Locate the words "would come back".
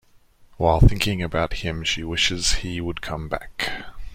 2.81-3.85